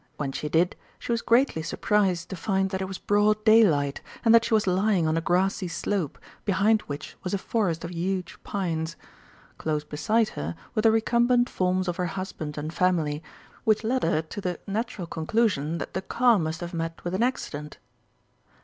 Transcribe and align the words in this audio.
When 0.17 0.31
she 0.31 0.49
did, 0.49 0.75
she 0.97 1.11
was 1.11 1.21
greatly 1.21 1.61
surprised 1.61 2.29
to 2.29 2.35
find 2.35 2.71
that 2.71 2.81
it 2.81 2.87
was 2.87 2.97
broad 2.97 3.45
daylight, 3.45 4.01
and 4.25 4.33
that 4.33 4.43
she 4.43 4.55
was 4.55 4.65
lying 4.65 5.07
on 5.07 5.15
a 5.15 5.21
grassy 5.21 5.67
slope, 5.67 6.17
behind 6.43 6.81
which 6.87 7.15
was 7.23 7.35
a 7.35 7.37
forest 7.37 7.83
of 7.83 7.91
huge 7.91 8.39
pines. 8.43 8.95
Close 9.59 9.83
beside 9.83 10.29
her 10.29 10.55
were 10.73 10.81
the 10.81 10.91
recumbent 10.91 11.51
forms 11.51 11.87
of 11.87 11.97
her 11.97 12.07
husband 12.07 12.57
and 12.57 12.73
family, 12.73 13.21
which 13.63 13.83
led 13.83 14.01
her 14.01 14.23
to 14.23 14.41
the 14.41 14.59
natural 14.65 15.05
conclusion 15.05 15.77
that 15.77 15.93
the 15.93 16.01
car 16.01 16.39
must 16.39 16.61
have 16.61 16.73
met 16.73 17.03
with 17.03 17.13
an 17.13 17.21
accident. 17.21 17.77